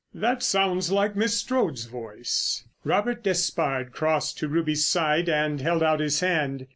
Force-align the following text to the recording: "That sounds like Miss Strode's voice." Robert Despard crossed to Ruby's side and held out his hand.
"That 0.15 0.41
sounds 0.41 0.91
like 0.91 1.15
Miss 1.15 1.35
Strode's 1.35 1.85
voice." 1.85 2.65
Robert 2.83 3.21
Despard 3.21 3.91
crossed 3.91 4.35
to 4.39 4.47
Ruby's 4.47 4.83
side 4.83 5.29
and 5.29 5.61
held 5.61 5.83
out 5.83 5.99
his 5.99 6.21
hand. 6.21 6.65